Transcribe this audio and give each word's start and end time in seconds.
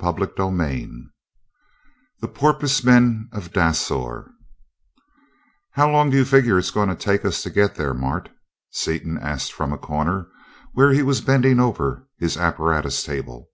CHAPTER 0.00 0.26
VIII 0.50 0.90
The 2.20 2.26
Porpoise 2.26 2.82
Men 2.82 3.28
of 3.30 3.52
Dasor 3.52 4.28
"How 5.74 5.88
long 5.88 6.10
do 6.10 6.16
you 6.16 6.24
figure 6.24 6.58
it's 6.58 6.72
going 6.72 6.88
to 6.88 6.96
take 6.96 7.24
us 7.24 7.44
to 7.44 7.48
get 7.50 7.76
there, 7.76 7.94
Mart?" 7.94 8.28
Seaton 8.72 9.16
asked 9.18 9.52
from 9.52 9.72
a 9.72 9.78
corner, 9.78 10.26
where 10.72 10.90
he 10.92 11.04
was 11.04 11.20
bending 11.20 11.60
over 11.60 12.08
his 12.18 12.36
apparatus 12.36 13.04
table. 13.04 13.50